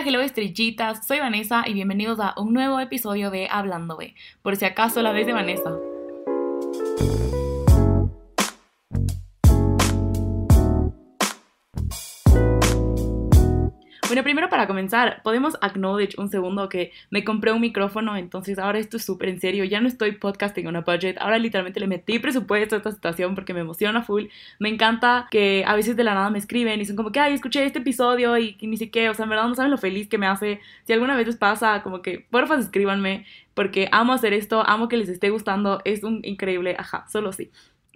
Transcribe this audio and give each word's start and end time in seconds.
Hola, 0.00 0.08
hello 0.08 0.20
estrellitas, 0.22 1.06
soy 1.06 1.18
Vanessa 1.18 1.64
y 1.66 1.74
bienvenidos 1.74 2.20
a 2.20 2.32
un 2.38 2.54
nuevo 2.54 2.80
episodio 2.80 3.30
de 3.30 3.48
Hablando 3.50 3.98
B, 3.98 4.14
por 4.40 4.56
si 4.56 4.64
acaso 4.64 5.02
la 5.02 5.12
vez 5.12 5.26
de 5.26 5.34
Vanessa. 5.34 5.76
Bueno, 14.10 14.24
primero 14.24 14.48
para 14.48 14.66
comenzar, 14.66 15.22
podemos 15.22 15.56
acknowledge 15.60 16.16
un 16.18 16.28
segundo 16.28 16.68
que 16.68 16.90
me 17.10 17.22
compré 17.22 17.52
un 17.52 17.60
micrófono, 17.60 18.16
entonces 18.16 18.58
ahora 18.58 18.80
esto 18.80 18.96
es 18.96 19.04
súper 19.04 19.28
en 19.28 19.40
serio, 19.40 19.62
ya 19.62 19.80
no 19.80 19.86
estoy 19.86 20.10
podcasting 20.10 20.66
on 20.66 20.74
a 20.74 20.80
budget, 20.80 21.16
ahora 21.20 21.38
literalmente 21.38 21.78
le 21.78 21.86
metí 21.86 22.18
presupuesto 22.18 22.74
a 22.74 22.78
esta 22.78 22.90
situación 22.90 23.36
porque 23.36 23.54
me 23.54 23.60
emociona 23.60 24.02
full, 24.02 24.24
me 24.58 24.68
encanta 24.68 25.28
que 25.30 25.62
a 25.64 25.76
veces 25.76 25.94
de 25.94 26.02
la 26.02 26.14
nada 26.14 26.28
me 26.28 26.40
escriben 26.40 26.80
y 26.80 26.86
son 26.86 26.96
como 26.96 27.12
que, 27.12 27.20
ay, 27.20 27.34
escuché 27.34 27.64
este 27.64 27.78
episodio 27.78 28.36
y, 28.36 28.56
ni 28.62 28.76
sé 28.78 28.90
qué, 28.90 29.08
o 29.10 29.14
sea, 29.14 29.26
en 29.26 29.30
verdad 29.30 29.46
no 29.46 29.54
saben 29.54 29.70
lo 29.70 29.78
feliz 29.78 30.08
que 30.08 30.18
me 30.18 30.26
hace, 30.26 30.58
si 30.82 30.92
alguna 30.92 31.14
vez 31.14 31.28
les 31.28 31.36
pasa, 31.36 31.80
como 31.84 32.02
que, 32.02 32.26
porfa, 32.30 32.58
escríbanme, 32.58 33.26
porque 33.54 33.88
amo 33.92 34.12
hacer 34.12 34.32
esto, 34.32 34.64
amo 34.66 34.88
que 34.88 34.96
les 34.96 35.08
esté 35.08 35.30
gustando, 35.30 35.82
es 35.84 36.02
un 36.02 36.18
increíble, 36.24 36.74
ajá, 36.76 37.06
solo 37.08 37.32
sí. 37.32 37.52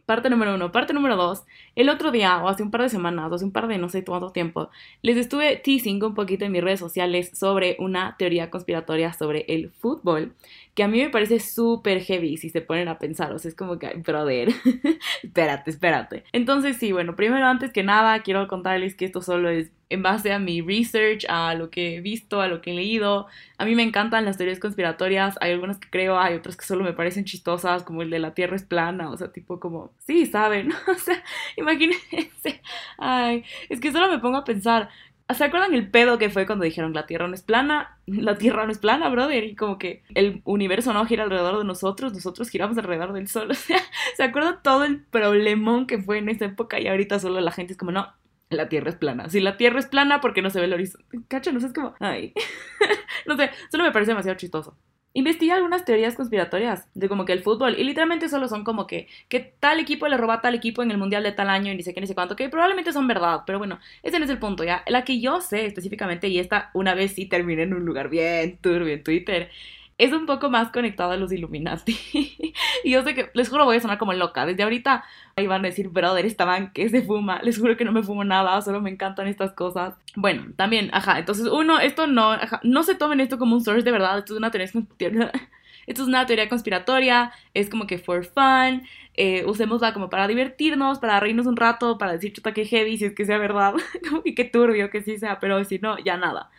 Parte 0.06 0.28
número 0.28 0.54
uno. 0.54 0.70
Parte 0.70 0.92
número 0.92 1.16
dos. 1.16 1.44
El 1.76 1.88
otro 1.88 2.10
día, 2.10 2.42
o 2.42 2.48
hace 2.48 2.62
un 2.62 2.70
par 2.70 2.82
de 2.82 2.88
semanas, 2.90 3.30
o 3.30 3.34
hace 3.34 3.44
un 3.44 3.52
par 3.52 3.68
de 3.68 3.78
no 3.78 3.88
sé 3.88 4.04
cuánto 4.04 4.30
tiempo, 4.32 4.70
les 5.02 5.16
estuve 5.16 5.56
teasing 5.56 6.02
un 6.04 6.14
poquito 6.14 6.44
en 6.44 6.52
mis 6.52 6.62
redes 6.62 6.80
sociales 6.80 7.30
sobre 7.34 7.76
una 7.78 8.16
teoría 8.18 8.50
conspiratoria 8.50 9.12
sobre 9.12 9.46
el 9.48 9.70
fútbol 9.70 10.34
que 10.74 10.82
a 10.82 10.88
mí 10.88 11.00
me 11.00 11.10
parece 11.10 11.38
súper 11.38 12.00
heavy 12.02 12.36
si 12.36 12.50
se 12.50 12.60
ponen 12.60 12.88
a 12.88 12.98
pensar, 12.98 13.32
o 13.32 13.38
sea, 13.38 13.48
es 13.48 13.54
como 13.54 13.78
que, 13.78 13.94
brother, 13.94 14.48
espérate, 15.22 15.70
espérate. 15.70 16.24
Entonces, 16.32 16.76
sí, 16.76 16.90
bueno, 16.92 17.14
primero, 17.14 17.46
antes 17.46 17.72
que 17.72 17.84
nada, 17.84 18.22
quiero 18.22 18.48
contarles 18.48 18.96
que 18.96 19.04
esto 19.04 19.22
solo 19.22 19.48
es 19.50 19.70
en 19.88 20.02
base 20.02 20.32
a 20.32 20.40
mi 20.40 20.60
research, 20.60 21.24
a 21.28 21.54
lo 21.54 21.70
que 21.70 21.96
he 21.96 22.00
visto, 22.00 22.40
a 22.40 22.48
lo 22.48 22.60
que 22.60 22.72
he 22.72 22.74
leído. 22.74 23.26
A 23.58 23.64
mí 23.64 23.76
me 23.76 23.84
encantan 23.84 24.24
las 24.24 24.36
teorías 24.36 24.58
conspiratorias, 24.58 25.36
hay 25.40 25.52
algunas 25.52 25.78
que 25.78 25.88
creo, 25.88 26.18
hay 26.18 26.34
otras 26.34 26.56
que 26.56 26.64
solo 26.64 26.82
me 26.82 26.92
parecen 26.92 27.24
chistosas, 27.24 27.84
como 27.84 28.02
el 28.02 28.10
de 28.10 28.18
la 28.18 28.34
Tierra 28.34 28.56
es 28.56 28.64
plana, 28.64 29.10
o 29.10 29.16
sea, 29.16 29.30
tipo 29.30 29.60
como, 29.60 29.92
sí, 29.98 30.26
saben, 30.26 30.72
o 30.88 30.94
sea, 30.94 31.22
imagínense, 31.56 32.62
ay, 32.98 33.44
es 33.68 33.80
que 33.80 33.92
solo 33.92 34.10
me 34.10 34.18
pongo 34.18 34.38
a 34.38 34.44
pensar, 34.44 34.88
¿Se 35.32 35.42
acuerdan 35.42 35.72
el 35.72 35.90
pedo 35.90 36.18
que 36.18 36.28
fue 36.28 36.44
cuando 36.44 36.66
dijeron 36.66 36.92
la 36.92 37.06
Tierra 37.06 37.26
no 37.26 37.34
es 37.34 37.42
plana? 37.42 37.98
La 38.06 38.36
Tierra 38.36 38.66
no 38.66 38.72
es 38.72 38.78
plana, 38.78 39.08
brother. 39.08 39.44
Y 39.44 39.56
como 39.56 39.78
que 39.78 40.02
el 40.14 40.42
universo 40.44 40.92
no 40.92 41.06
gira 41.06 41.24
alrededor 41.24 41.58
de 41.58 41.64
nosotros, 41.64 42.12
nosotros 42.12 42.50
giramos 42.50 42.76
alrededor 42.76 43.12
del 43.14 43.28
Sol. 43.28 43.50
O 43.50 43.54
sea, 43.54 43.78
¿se 44.16 44.22
acuerdan 44.22 44.62
todo 44.62 44.84
el 44.84 45.02
problemón 45.02 45.86
que 45.86 45.98
fue 45.98 46.18
en 46.18 46.28
esa 46.28 46.44
época? 46.44 46.78
Y 46.78 46.88
ahorita 46.88 47.18
solo 47.18 47.40
la 47.40 47.52
gente 47.52 47.72
es 47.72 47.78
como, 47.78 47.90
no, 47.90 48.12
la 48.50 48.68
Tierra 48.68 48.90
es 48.90 48.96
plana. 48.96 49.30
Si 49.30 49.40
la 49.40 49.56
Tierra 49.56 49.78
es 49.78 49.86
plana, 49.86 50.20
¿por 50.20 50.34
qué 50.34 50.42
no 50.42 50.50
se 50.50 50.60
ve 50.60 50.66
el 50.66 50.74
horizonte? 50.74 51.18
Cacha, 51.28 51.52
no 51.52 51.60
sé, 51.60 51.68
es 51.68 51.72
como, 51.72 51.94
ay. 52.00 52.34
no 53.26 53.36
sé, 53.36 53.50
solo 53.70 53.84
me 53.84 53.92
parece 53.92 54.12
demasiado 54.12 54.36
chistoso 54.36 54.76
investigué 55.14 55.52
algunas 55.52 55.84
teorías 55.84 56.16
conspiratorias 56.16 56.88
de 56.94 57.08
como 57.08 57.24
que 57.24 57.32
el 57.32 57.42
fútbol 57.42 57.76
y 57.78 57.84
literalmente 57.84 58.28
solo 58.28 58.48
son 58.48 58.64
como 58.64 58.86
que 58.86 59.08
que 59.28 59.40
tal 59.40 59.78
equipo 59.80 60.08
le 60.08 60.16
roba 60.16 60.34
a 60.34 60.40
tal 60.40 60.54
equipo 60.54 60.82
en 60.82 60.90
el 60.90 60.98
mundial 60.98 61.22
de 61.22 61.32
tal 61.32 61.48
año 61.48 61.72
y 61.72 61.76
ni 61.76 61.82
sé 61.82 61.94
qué 61.94 62.00
ni 62.00 62.06
sé 62.06 62.14
cuánto, 62.14 62.36
que 62.36 62.48
probablemente 62.48 62.92
son 62.92 63.06
verdad, 63.08 63.42
pero 63.46 63.58
bueno, 63.58 63.78
ese 64.02 64.18
no 64.18 64.24
es 64.24 64.30
el 64.30 64.38
punto, 64.38 64.64
¿ya? 64.64 64.82
La 64.88 65.04
que 65.04 65.20
yo 65.20 65.40
sé 65.40 65.66
específicamente 65.66 66.28
y 66.28 66.38
esta 66.38 66.70
una 66.74 66.94
vez 66.94 67.12
sí 67.12 67.26
terminé 67.26 67.62
en 67.62 67.74
un 67.74 67.84
lugar 67.84 68.08
bien 68.10 68.58
turbio 68.58 68.92
en 68.92 69.04
Twitter 69.04 69.50
es 69.96 70.12
un 70.12 70.26
poco 70.26 70.50
más 70.50 70.70
conectado 70.70 71.12
a 71.12 71.16
los 71.16 71.32
Illuminati. 71.32 71.96
y 72.84 72.90
yo 72.90 73.02
sé 73.02 73.14
que, 73.14 73.30
les 73.34 73.48
juro, 73.48 73.64
voy 73.64 73.76
a 73.76 73.80
sonar 73.80 73.98
como 73.98 74.12
loca. 74.12 74.46
Desde 74.46 74.62
ahorita 74.62 75.04
ahí 75.36 75.46
van 75.46 75.64
a 75.64 75.68
decir, 75.68 75.88
brother, 75.88 76.26
estaban 76.26 76.72
que 76.72 76.88
se 76.88 77.02
fuma. 77.02 77.40
Les 77.44 77.58
juro 77.58 77.76
que 77.76 77.84
no 77.84 77.92
me 77.92 78.02
fumo 78.02 78.24
nada, 78.24 78.60
solo 78.62 78.80
me 78.80 78.90
encantan 78.90 79.28
estas 79.28 79.52
cosas. 79.52 79.94
Bueno, 80.16 80.46
también, 80.56 80.90
ajá, 80.92 81.18
entonces 81.18 81.46
uno, 81.46 81.78
esto 81.80 82.06
no, 82.06 82.32
ajá, 82.32 82.60
no 82.62 82.82
se 82.82 82.94
tomen 82.94 83.20
esto 83.20 83.38
como 83.38 83.54
un 83.56 83.64
source 83.64 83.84
de 83.84 83.92
verdad, 83.92 84.18
esto 84.18 84.34
es 84.34 84.38
una 84.38 84.50
teoría. 84.50 85.32
Esto 85.86 86.00
es 86.00 86.08
una 86.08 86.24
teoría 86.24 86.48
conspiratoria, 86.48 87.30
es 87.52 87.68
como 87.68 87.86
que 87.86 87.98
for 87.98 88.24
fun, 88.24 88.84
eh, 89.16 89.44
usémosla 89.44 89.92
como 89.92 90.08
para 90.08 90.26
divertirnos, 90.26 90.98
para 90.98 91.20
reírnos 91.20 91.46
un 91.46 91.56
rato, 91.56 91.98
para 91.98 92.12
decir 92.12 92.32
chuta 92.32 92.54
que 92.54 92.64
heavy, 92.64 92.96
si 92.96 93.04
es 93.04 93.14
que 93.14 93.26
sea 93.26 93.36
verdad, 93.36 93.74
como 94.08 94.22
que 94.22 94.34
qué 94.34 94.44
turbio 94.44 94.88
que 94.88 95.02
sí 95.02 95.18
sea, 95.18 95.40
pero 95.40 95.62
si 95.64 95.78
no, 95.78 95.98
ya 95.98 96.16
nada. 96.16 96.50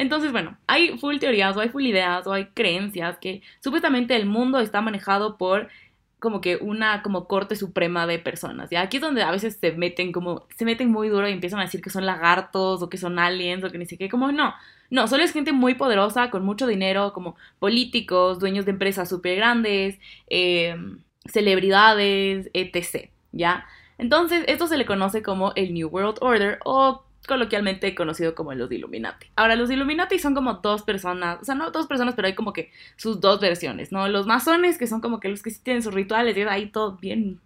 Entonces, 0.00 0.32
bueno, 0.32 0.56
hay 0.66 0.96
full 0.96 1.18
teorías 1.18 1.54
o 1.58 1.60
hay 1.60 1.68
full 1.68 1.84
ideas 1.84 2.26
o 2.26 2.32
hay 2.32 2.46
creencias 2.54 3.18
que 3.18 3.42
supuestamente 3.62 4.16
el 4.16 4.24
mundo 4.24 4.58
está 4.58 4.80
manejado 4.80 5.36
por 5.36 5.68
como 6.18 6.40
que 6.40 6.56
una 6.56 7.02
como 7.02 7.26
corte 7.26 7.54
suprema 7.54 8.06
de 8.06 8.18
personas. 8.18 8.72
Y 8.72 8.76
aquí 8.76 8.96
es 8.96 9.02
donde 9.02 9.22
a 9.22 9.30
veces 9.30 9.58
se 9.60 9.72
meten 9.72 10.10
como 10.10 10.46
se 10.56 10.64
meten 10.64 10.90
muy 10.90 11.10
duro 11.10 11.28
y 11.28 11.32
empiezan 11.32 11.60
a 11.60 11.64
decir 11.64 11.82
que 11.82 11.90
son 11.90 12.06
lagartos 12.06 12.82
o 12.82 12.88
que 12.88 12.96
son 12.96 13.18
aliens 13.18 13.62
o 13.62 13.70
que 13.70 13.76
ni 13.76 13.84
sé 13.84 13.98
qué, 13.98 14.08
como 14.08 14.32
no. 14.32 14.54
No, 14.88 15.06
solo 15.06 15.22
es 15.22 15.34
gente 15.34 15.52
muy 15.52 15.74
poderosa, 15.74 16.30
con 16.30 16.46
mucho 16.46 16.66
dinero, 16.66 17.12
como 17.12 17.36
políticos, 17.58 18.38
dueños 18.38 18.64
de 18.64 18.70
empresas 18.70 19.06
súper 19.06 19.36
grandes, 19.36 19.98
eh, 20.30 20.76
celebridades, 21.26 22.48
etc. 22.54 23.10
¿Ya? 23.32 23.66
Entonces, 23.98 24.44
esto 24.48 24.66
se 24.66 24.78
le 24.78 24.86
conoce 24.86 25.22
como 25.22 25.52
el 25.56 25.74
New 25.74 25.88
World 25.88 26.18
Order 26.22 26.58
o 26.64 27.04
coloquialmente 27.30 27.94
conocido 27.94 28.34
como 28.34 28.52
los 28.54 28.72
Illuminati. 28.72 29.28
Ahora, 29.36 29.54
los 29.54 29.70
Illuminati 29.70 30.18
son 30.18 30.34
como 30.34 30.54
dos 30.54 30.82
personas, 30.82 31.38
o 31.40 31.44
sea, 31.44 31.54
no 31.54 31.70
dos 31.70 31.86
personas, 31.86 32.16
pero 32.16 32.26
hay 32.26 32.34
como 32.34 32.52
que 32.52 32.72
sus 32.96 33.20
dos 33.20 33.40
versiones, 33.40 33.92
¿no? 33.92 34.08
Los 34.08 34.26
masones, 34.26 34.78
que 34.78 34.88
son 34.88 35.00
como 35.00 35.20
que 35.20 35.28
los 35.28 35.42
que 35.42 35.50
sí 35.50 35.60
tienen 35.62 35.82
sus 35.82 35.94
rituales 35.94 36.36
y 36.36 36.42
ahí 36.42 36.66
todo 36.66 36.96
bien... 36.96 37.40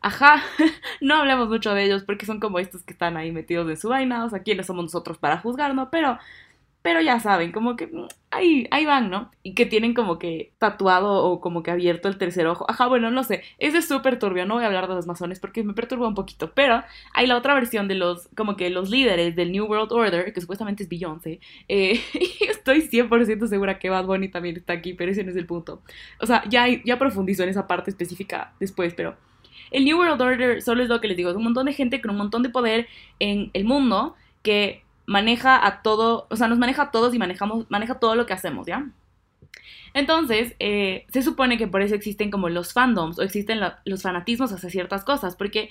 Ajá, 0.00 0.42
no 1.00 1.14
hablemos 1.14 1.48
mucho 1.48 1.72
de 1.72 1.84
ellos 1.84 2.02
porque 2.02 2.26
son 2.26 2.40
como 2.40 2.58
estos 2.58 2.82
que 2.82 2.92
están 2.92 3.16
ahí 3.16 3.30
metidos 3.30 3.70
en 3.70 3.76
su 3.76 3.88
vaina, 3.88 4.24
o 4.24 4.28
sea, 4.28 4.42
¿quiénes 4.42 4.66
somos 4.66 4.86
nosotros 4.86 5.16
para 5.18 5.38
juzgar, 5.38 5.72
no? 5.76 5.90
Pero 5.90 6.18
pero 6.82 7.00
ya 7.00 7.20
saben, 7.20 7.52
como 7.52 7.76
que 7.76 7.86
mm, 7.86 8.08
ahí, 8.30 8.66
ahí 8.72 8.84
van, 8.84 9.08
¿no? 9.08 9.30
Y 9.44 9.54
que 9.54 9.66
tienen 9.66 9.94
como 9.94 10.18
que 10.18 10.52
tatuado 10.58 11.24
o 11.24 11.40
como 11.40 11.62
que 11.62 11.70
abierto 11.70 12.08
el 12.08 12.18
tercer 12.18 12.46
ojo. 12.48 12.68
Ajá, 12.68 12.88
bueno, 12.88 13.10
no 13.10 13.22
sé. 13.22 13.42
Ese 13.58 13.78
es 13.78 13.88
súper 13.88 14.18
turbio. 14.18 14.46
No 14.46 14.54
voy 14.54 14.64
a 14.64 14.66
hablar 14.66 14.88
de 14.88 14.94
los 14.94 15.06
masones 15.06 15.38
porque 15.38 15.62
me 15.62 15.74
perturba 15.74 16.08
un 16.08 16.14
poquito. 16.14 16.52
Pero 16.54 16.82
hay 17.14 17.26
la 17.28 17.36
otra 17.36 17.54
versión 17.54 17.86
de 17.86 17.94
los, 17.94 18.28
como 18.36 18.56
que 18.56 18.68
los 18.70 18.90
líderes 18.90 19.36
del 19.36 19.52
New 19.52 19.66
World 19.66 19.92
Order, 19.92 20.32
que 20.32 20.40
supuestamente 20.40 20.82
es 20.82 20.88
Beyoncé. 20.88 21.40
Eh, 21.68 22.00
y 22.14 22.44
estoy 22.44 22.82
100% 22.82 23.46
segura 23.46 23.78
que 23.78 23.88
Bad 23.88 24.06
Bunny 24.06 24.28
también 24.28 24.56
está 24.56 24.72
aquí, 24.72 24.94
pero 24.94 25.12
ese 25.12 25.22
no 25.22 25.30
es 25.30 25.36
el 25.36 25.46
punto. 25.46 25.82
O 26.20 26.26
sea, 26.26 26.42
ya, 26.48 26.66
ya 26.84 26.98
profundizo 26.98 27.44
en 27.44 27.50
esa 27.50 27.68
parte 27.68 27.90
específica 27.90 28.52
después, 28.58 28.94
pero... 28.94 29.16
El 29.70 29.86
New 29.86 29.98
World 29.98 30.20
Order 30.20 30.60
solo 30.60 30.82
es 30.82 30.90
lo 30.90 31.00
que 31.00 31.08
les 31.08 31.16
digo, 31.16 31.30
es 31.30 31.36
un 31.36 31.44
montón 31.44 31.64
de 31.64 31.72
gente 31.72 32.02
con 32.02 32.10
un 32.10 32.18
montón 32.18 32.42
de 32.42 32.50
poder 32.50 32.88
en 33.18 33.50
el 33.54 33.64
mundo 33.64 34.14
que 34.42 34.81
maneja 35.06 35.64
a 35.66 35.82
todo, 35.82 36.26
o 36.30 36.36
sea, 36.36 36.48
nos 36.48 36.58
maneja 36.58 36.82
a 36.82 36.90
todos 36.90 37.14
y 37.14 37.18
manejamos, 37.18 37.70
maneja 37.70 37.98
todo 37.98 38.14
lo 38.14 38.26
que 38.26 38.32
hacemos, 38.32 38.66
¿ya? 38.66 38.86
Entonces, 39.94 40.54
eh, 40.58 41.04
se 41.12 41.22
supone 41.22 41.58
que 41.58 41.66
por 41.66 41.82
eso 41.82 41.94
existen 41.94 42.30
como 42.30 42.48
los 42.48 42.72
fandoms 42.72 43.18
o 43.18 43.22
existen 43.22 43.60
los 43.84 44.02
fanatismos 44.02 44.52
hacia 44.52 44.70
ciertas 44.70 45.04
cosas, 45.04 45.36
porque 45.36 45.70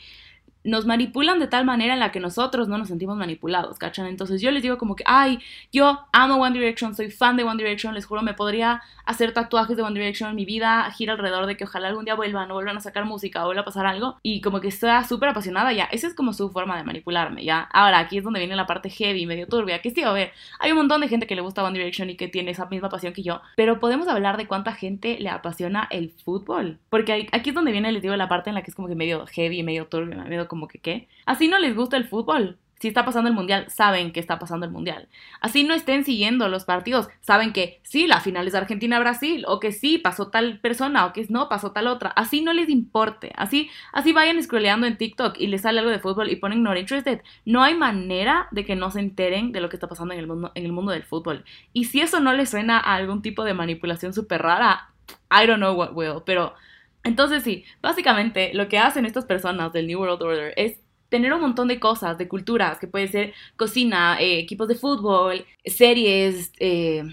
nos 0.63 0.85
manipulan 0.85 1.39
de 1.39 1.47
tal 1.47 1.65
manera 1.65 1.93
en 1.93 1.99
la 1.99 2.11
que 2.11 2.19
nosotros 2.19 2.67
no 2.67 2.77
nos 2.77 2.87
sentimos 2.87 3.17
manipulados, 3.17 3.77
¿cachan? 3.77 4.07
Entonces 4.07 4.41
yo 4.41 4.51
les 4.51 4.61
digo 4.61 4.77
como 4.77 4.95
que, 4.95 5.03
ay, 5.07 5.39
yo 5.71 5.99
amo 6.11 6.35
One 6.35 6.57
Direction, 6.57 6.95
soy 6.95 7.09
fan 7.11 7.37
de 7.37 7.43
One 7.43 7.61
Direction, 7.61 7.93
les 7.93 8.05
juro, 8.05 8.21
me 8.21 8.33
podría 8.33 8.81
hacer 9.05 9.33
tatuajes 9.33 9.75
de 9.77 9.83
One 9.83 9.99
Direction, 9.99 10.35
mi 10.35 10.45
vida 10.45 10.89
gira 10.91 11.13
alrededor 11.13 11.45
de 11.45 11.57
que 11.57 11.63
ojalá 11.63 11.87
algún 11.87 12.05
día 12.05 12.15
vuelvan 12.15 12.51
o 12.51 12.53
vuelvan 12.55 12.77
a 12.77 12.81
sacar 12.81 13.05
música 13.05 13.43
o 13.43 13.45
vuelva 13.45 13.61
a 13.61 13.65
pasar 13.65 13.85
algo 13.85 14.17
y 14.21 14.41
como 14.41 14.61
que 14.61 14.67
está 14.67 15.03
súper 15.03 15.29
apasionada 15.29 15.73
ya, 15.73 15.85
esa 15.85 16.07
es 16.07 16.13
como 16.13 16.33
su 16.33 16.49
forma 16.51 16.77
de 16.77 16.83
manipularme, 16.83 17.43
¿ya? 17.43 17.61
Ahora, 17.73 17.99
aquí 17.99 18.17
es 18.17 18.23
donde 18.23 18.39
viene 18.39 18.55
la 18.55 18.67
parte 18.67 18.89
heavy, 18.89 19.25
medio 19.25 19.47
turbia, 19.47 19.81
que 19.81 19.91
sí, 19.91 20.03
a 20.03 20.11
ver, 20.11 20.31
hay 20.59 20.71
un 20.71 20.77
montón 20.77 21.01
de 21.01 21.07
gente 21.07 21.27
que 21.27 21.35
le 21.35 21.41
gusta 21.41 21.63
One 21.63 21.77
Direction 21.77 22.09
y 22.09 22.15
que 22.15 22.27
tiene 22.27 22.51
esa 22.51 22.65
misma 22.67 22.89
pasión 22.89 23.13
que 23.13 23.23
yo, 23.23 23.41
pero 23.55 23.79
podemos 23.79 24.07
hablar 24.07 24.37
de 24.37 24.47
cuánta 24.47 24.73
gente 24.73 25.17
le 25.19 25.29
apasiona 25.29 25.87
el 25.89 26.11
fútbol, 26.11 26.79
porque 26.89 27.27
aquí 27.31 27.49
es 27.49 27.55
donde 27.55 27.71
viene, 27.71 27.91
les 27.91 28.01
digo, 28.01 28.15
la 28.15 28.27
parte 28.27 28.49
en 28.49 28.55
la 28.55 28.61
que 28.61 28.71
es 28.71 28.75
como 28.75 28.87
que 28.87 28.95
medio 28.95 29.25
heavy, 29.27 29.63
medio 29.63 29.87
turbio, 29.87 30.15
medio 30.23 30.47
como 30.51 30.67
que 30.67 30.79
qué. 30.79 31.07
Así 31.25 31.47
no 31.47 31.57
les 31.59 31.73
gusta 31.73 31.95
el 31.95 32.03
fútbol. 32.03 32.57
Si 32.81 32.89
está 32.89 33.05
pasando 33.05 33.29
el 33.29 33.35
mundial, 33.35 33.67
saben 33.69 34.11
que 34.11 34.19
está 34.19 34.37
pasando 34.37 34.65
el 34.65 34.71
mundial. 34.71 35.07
Así 35.39 35.63
no 35.63 35.73
estén 35.73 36.03
siguiendo 36.03 36.49
los 36.49 36.65
partidos, 36.65 37.07
saben 37.21 37.53
que 37.53 37.79
sí, 37.83 38.05
la 38.05 38.19
final 38.19 38.47
es 38.47 38.55
Argentina-Brasil, 38.55 39.45
o 39.47 39.61
que 39.61 39.71
sí, 39.71 39.97
pasó 39.97 40.27
tal 40.27 40.59
persona, 40.59 41.05
o 41.05 41.13
que 41.13 41.25
no, 41.29 41.47
pasó 41.47 41.71
tal 41.71 41.87
otra. 41.87 42.09
Así 42.09 42.41
no 42.41 42.51
les 42.51 42.67
importe. 42.67 43.31
Así, 43.37 43.69
así 43.93 44.11
vayan 44.11 44.43
scrolleando 44.43 44.87
en 44.87 44.97
TikTok 44.97 45.37
y 45.39 45.47
les 45.47 45.61
sale 45.61 45.79
algo 45.79 45.91
de 45.91 45.99
fútbol 45.99 46.29
y 46.29 46.35
ponen 46.35 46.63
not 46.63 46.75
interested. 46.75 47.21
No 47.45 47.63
hay 47.63 47.75
manera 47.75 48.49
de 48.51 48.65
que 48.65 48.75
no 48.75 48.91
se 48.91 48.99
enteren 48.99 49.53
de 49.53 49.61
lo 49.61 49.69
que 49.69 49.77
está 49.77 49.87
pasando 49.87 50.13
en 50.13 50.19
el 50.19 50.27
mundo, 50.27 50.51
en 50.53 50.65
el 50.65 50.73
mundo 50.73 50.91
del 50.91 51.03
fútbol. 51.03 51.45
Y 51.71 51.85
si 51.85 52.01
eso 52.01 52.19
no 52.19 52.33
les 52.33 52.49
suena 52.49 52.77
a 52.77 52.95
algún 52.95 53.21
tipo 53.21 53.45
de 53.45 53.53
manipulación 53.53 54.11
súper 54.11 54.41
rara, 54.41 54.89
I 55.31 55.45
don't 55.47 55.59
know 55.59 55.73
what 55.73 55.93
will, 55.93 56.23
pero 56.25 56.55
entonces 57.03 57.43
sí, 57.43 57.65
básicamente 57.81 58.53
lo 58.53 58.67
que 58.67 58.77
hacen 58.77 59.05
estas 59.05 59.25
personas 59.25 59.73
del 59.73 59.87
New 59.87 59.99
World 59.99 60.21
Order 60.21 60.53
es 60.57 60.79
tener 61.09 61.33
un 61.33 61.41
montón 61.41 61.67
de 61.67 61.79
cosas, 61.79 62.17
de 62.17 62.27
culturas, 62.27 62.79
que 62.79 62.87
puede 62.87 63.07
ser 63.09 63.33
cocina, 63.57 64.19
eh, 64.21 64.39
equipos 64.39 64.67
de 64.67 64.75
fútbol, 64.75 65.45
series, 65.65 66.53
eh, 66.59 67.03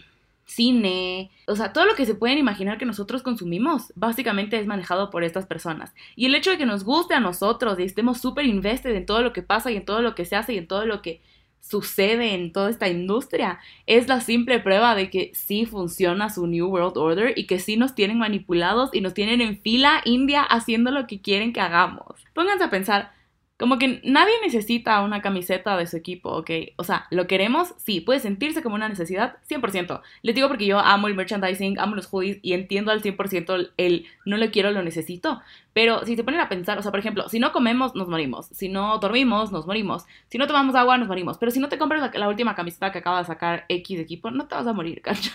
cine, 0.44 1.30
o 1.46 1.54
sea, 1.56 1.72
todo 1.72 1.84
lo 1.84 1.94
que 1.94 2.06
se 2.06 2.14
pueden 2.14 2.38
imaginar 2.38 2.78
que 2.78 2.86
nosotros 2.86 3.22
consumimos, 3.22 3.92
básicamente 3.96 4.58
es 4.58 4.66
manejado 4.66 5.10
por 5.10 5.22
estas 5.22 5.46
personas. 5.46 5.92
Y 6.16 6.26
el 6.26 6.34
hecho 6.34 6.50
de 6.50 6.58
que 6.58 6.64
nos 6.64 6.84
guste 6.84 7.14
a 7.14 7.20
nosotros 7.20 7.78
y 7.78 7.82
estemos 7.82 8.20
súper 8.20 8.46
invested 8.46 8.94
en 8.94 9.04
todo 9.04 9.20
lo 9.20 9.32
que 9.32 9.42
pasa 9.42 9.70
y 9.70 9.76
en 9.76 9.84
todo 9.84 10.00
lo 10.00 10.14
que 10.14 10.24
se 10.24 10.36
hace 10.36 10.54
y 10.54 10.58
en 10.58 10.66
todo 10.66 10.86
lo 10.86 11.02
que 11.02 11.20
sucede 11.60 12.34
en 12.34 12.52
toda 12.52 12.70
esta 12.70 12.88
industria 12.88 13.58
es 13.86 14.08
la 14.08 14.20
simple 14.20 14.58
prueba 14.60 14.94
de 14.94 15.10
que 15.10 15.30
sí 15.34 15.66
funciona 15.66 16.30
su 16.30 16.46
New 16.46 16.68
World 16.68 16.96
Order 16.96 17.32
y 17.36 17.46
que 17.46 17.58
sí 17.58 17.76
nos 17.76 17.94
tienen 17.94 18.18
manipulados 18.18 18.90
y 18.92 19.00
nos 19.00 19.14
tienen 19.14 19.40
en 19.40 19.60
fila 19.60 20.00
india 20.04 20.42
haciendo 20.42 20.90
lo 20.90 21.06
que 21.06 21.20
quieren 21.20 21.52
que 21.52 21.60
hagamos. 21.60 22.24
Pónganse 22.34 22.64
a 22.64 22.70
pensar, 22.70 23.12
como 23.58 23.76
que 23.78 24.00
nadie 24.04 24.34
necesita 24.40 25.02
una 25.02 25.20
camiseta 25.20 25.76
de 25.76 25.88
su 25.88 25.96
equipo, 25.96 26.30
¿ok? 26.30 26.50
O 26.76 26.84
sea, 26.84 27.08
¿lo 27.10 27.26
queremos? 27.26 27.74
Sí, 27.76 28.00
puede 28.00 28.20
sentirse 28.20 28.62
como 28.62 28.76
una 28.76 28.88
necesidad, 28.88 29.38
100%. 29.50 30.00
Les 30.22 30.34
digo 30.36 30.46
porque 30.46 30.64
yo 30.66 30.78
amo 30.78 31.08
el 31.08 31.16
merchandising, 31.16 31.80
amo 31.80 31.96
los 31.96 32.06
hoodies 32.06 32.38
y 32.42 32.52
entiendo 32.52 32.92
al 32.92 33.02
100% 33.02 33.72
el 33.76 34.06
no 34.24 34.36
lo 34.36 34.48
quiero, 34.52 34.70
lo 34.70 34.84
necesito. 34.84 35.40
Pero 35.72 36.06
si 36.06 36.14
se 36.14 36.22
ponen 36.22 36.38
a 36.38 36.48
pensar, 36.48 36.78
o 36.78 36.82
sea, 36.82 36.92
por 36.92 37.00
ejemplo, 37.00 37.28
si 37.28 37.40
no 37.40 37.50
comemos, 37.50 37.96
nos 37.96 38.08
morimos. 38.08 38.46
Si 38.46 38.68
no 38.68 38.98
dormimos, 38.98 39.50
nos 39.50 39.66
morimos. 39.66 40.06
Si 40.28 40.38
no 40.38 40.46
tomamos 40.46 40.76
agua, 40.76 40.96
nos 40.96 41.08
morimos. 41.08 41.36
Pero 41.38 41.50
si 41.50 41.58
no 41.58 41.68
te 41.68 41.78
compras 41.78 42.14
la, 42.14 42.28
última 42.28 42.54
camiseta 42.54 42.92
que 42.92 42.98
acaba 42.98 43.18
de 43.18 43.24
sacar 43.24 43.64
X 43.68 43.98
equipo, 43.98 44.30
no 44.30 44.46
te 44.46 44.54
vas 44.54 44.68
a 44.68 44.72
morir, 44.72 45.02
¿cachas? 45.02 45.34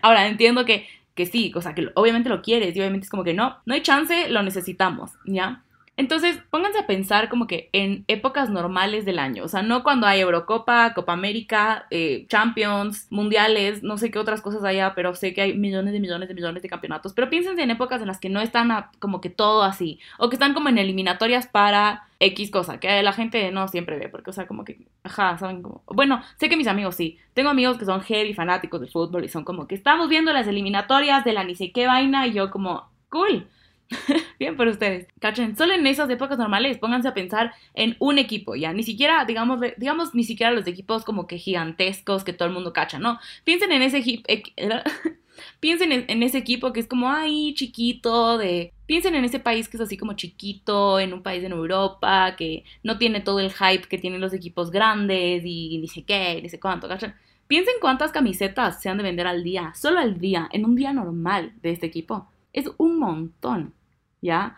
Ahora, 0.00 0.28
entiendo 0.28 0.64
que, 0.64 0.86
que 1.16 1.26
sí, 1.26 1.52
o 1.56 1.60
sea, 1.60 1.74
que 1.74 1.90
obviamente 1.94 2.28
lo 2.28 2.40
quieres 2.40 2.76
y 2.76 2.78
obviamente 2.78 3.06
es 3.06 3.10
como 3.10 3.24
que 3.24 3.34
no, 3.34 3.56
no 3.66 3.74
hay 3.74 3.82
chance, 3.82 4.28
lo 4.28 4.44
necesitamos, 4.44 5.10
¿ya? 5.26 5.64
Entonces, 5.98 6.38
pónganse 6.50 6.78
a 6.78 6.86
pensar 6.86 7.28
como 7.28 7.46
que 7.46 7.68
en 7.74 8.04
épocas 8.08 8.48
normales 8.48 9.04
del 9.04 9.18
año, 9.18 9.44
o 9.44 9.48
sea, 9.48 9.62
no 9.62 9.82
cuando 9.82 10.06
hay 10.06 10.20
Eurocopa, 10.20 10.94
Copa 10.94 11.12
América, 11.12 11.86
eh, 11.90 12.26
Champions, 12.28 13.08
Mundiales, 13.10 13.82
no 13.82 13.98
sé 13.98 14.10
qué 14.10 14.18
otras 14.18 14.40
cosas 14.40 14.64
haya, 14.64 14.94
pero 14.94 15.14
sé 15.14 15.34
que 15.34 15.42
hay 15.42 15.54
millones 15.54 15.92
de 15.92 16.00
millones 16.00 16.28
de 16.28 16.34
millones 16.34 16.62
de 16.62 16.70
campeonatos, 16.70 17.12
pero 17.12 17.28
piénsense 17.28 17.62
en 17.62 17.70
épocas 17.70 18.00
en 18.00 18.06
las 18.08 18.18
que 18.20 18.30
no 18.30 18.40
están 18.40 18.86
como 19.00 19.20
que 19.20 19.28
todo 19.28 19.62
así, 19.62 20.00
o 20.18 20.30
que 20.30 20.36
están 20.36 20.54
como 20.54 20.70
en 20.70 20.78
eliminatorias 20.78 21.46
para 21.46 22.04
X 22.20 22.50
cosa, 22.50 22.80
que 22.80 23.02
la 23.02 23.12
gente 23.12 23.52
no 23.52 23.68
siempre 23.68 23.98
ve, 23.98 24.08
porque, 24.08 24.30
o 24.30 24.32
sea, 24.32 24.46
como 24.46 24.64
que, 24.64 24.78
ajá, 25.04 25.36
saben 25.36 25.60
como, 25.60 25.82
bueno, 25.86 26.22
sé 26.38 26.48
que 26.48 26.56
mis 26.56 26.68
amigos 26.68 26.94
sí, 26.94 27.18
tengo 27.34 27.50
amigos 27.50 27.76
que 27.76 27.84
son 27.84 28.00
heavy 28.00 28.32
fanáticos 28.32 28.80
del 28.80 28.90
fútbol 28.90 29.24
y 29.24 29.28
son 29.28 29.44
como 29.44 29.66
que 29.66 29.74
estamos 29.74 30.08
viendo 30.08 30.32
las 30.32 30.46
eliminatorias 30.46 31.22
de 31.22 31.34
la 31.34 31.44
ni 31.44 31.54
sé 31.54 31.70
qué 31.70 31.86
vaina 31.86 32.26
y 32.26 32.32
yo 32.32 32.50
como, 32.50 32.88
cool. 33.10 33.46
Bien 34.38 34.56
por 34.56 34.68
ustedes. 34.68 35.06
Cachen, 35.20 35.56
solo 35.56 35.74
en 35.74 35.86
esas 35.86 36.08
épocas 36.10 36.38
normales 36.38 36.78
pónganse 36.78 37.08
a 37.08 37.14
pensar 37.14 37.52
en 37.74 37.96
un 37.98 38.18
equipo, 38.18 38.54
ya. 38.54 38.72
Ni 38.72 38.82
siquiera, 38.82 39.24
digamos, 39.24 39.60
digamos, 39.76 40.14
ni 40.14 40.24
siquiera 40.24 40.52
los 40.52 40.66
equipos 40.66 41.04
como 41.04 41.26
que 41.26 41.38
gigantescos 41.38 42.24
que 42.24 42.32
todo 42.32 42.48
el 42.48 42.54
mundo 42.54 42.72
cacha, 42.72 42.98
¿no? 42.98 43.18
Piensen 43.44 43.72
en 43.72 43.82
ese 43.82 43.98
equipo. 43.98 44.24
Piensen 45.60 45.92
en, 45.92 46.22
ese 46.22 46.38
equipo 46.38 46.72
que 46.72 46.80
es 46.80 46.86
como 46.86 47.08
ahí 47.08 47.54
chiquito, 47.54 48.38
de... 48.38 48.72
Piensen 48.86 49.14
en 49.14 49.24
ese 49.24 49.40
país 49.40 49.68
que 49.68 49.76
es 49.76 49.80
así 49.80 49.96
como 49.96 50.12
chiquito, 50.12 51.00
en 51.00 51.12
un 51.12 51.22
país 51.22 51.42
en 51.42 51.52
Europa, 51.52 52.36
que 52.36 52.64
no 52.82 52.98
tiene 52.98 53.20
todo 53.20 53.40
el 53.40 53.52
hype 53.52 53.88
que 53.88 53.98
tienen 53.98 54.20
los 54.20 54.34
equipos 54.34 54.70
grandes 54.70 55.42
y 55.44 55.78
ni 55.78 55.88
sé 55.88 56.04
qué, 56.04 56.40
ni 56.42 56.48
sé 56.48 56.60
cuánto, 56.60 56.88
¿cachan? 56.88 57.16
Piensen 57.46 57.74
cuántas 57.80 58.12
camisetas 58.12 58.80
se 58.80 58.88
han 58.88 58.98
de 58.98 59.02
vender 59.02 59.26
al 59.26 59.42
día, 59.42 59.72
solo 59.74 59.98
al 59.98 60.18
día, 60.18 60.48
en 60.52 60.64
un 60.64 60.74
día 60.74 60.92
normal 60.92 61.54
de 61.62 61.70
este 61.70 61.86
equipo. 61.86 62.28
Es 62.52 62.70
un 62.76 62.98
montón. 62.98 63.74
¿Ya? 64.22 64.56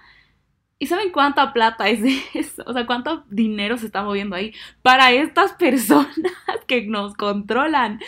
¿Y 0.78 0.86
saben 0.86 1.10
cuánta 1.12 1.52
plata 1.52 1.88
es 1.88 2.00
eso? 2.34 2.62
O 2.66 2.72
sea, 2.72 2.86
cuánto 2.86 3.24
dinero 3.30 3.76
se 3.78 3.86
está 3.86 4.02
moviendo 4.02 4.36
ahí 4.36 4.52
para 4.82 5.12
estas 5.12 5.52
personas 5.54 6.14
que 6.66 6.86
nos 6.86 7.14
controlan. 7.14 8.00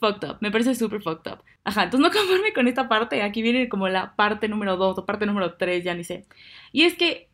Fucked 0.00 0.28
up, 0.28 0.38
me 0.40 0.50
parece 0.50 0.74
súper 0.74 1.02
fucked 1.02 1.32
up. 1.32 1.42
Ajá, 1.64 1.84
entonces 1.84 2.06
no 2.06 2.16
conforme 2.16 2.52
con 2.52 2.68
esta 2.68 2.88
parte, 2.88 3.22
aquí 3.22 3.42
viene 3.42 3.68
como 3.68 3.88
la 3.88 4.14
parte 4.16 4.48
número 4.48 4.76
2 4.76 4.98
o 4.98 5.06
parte 5.06 5.24
número 5.26 5.54
3, 5.54 5.82
ya 5.82 5.94
ni 5.94 6.04
sé. 6.04 6.26
Y 6.72 6.82
es 6.82 6.94
que 6.94 7.30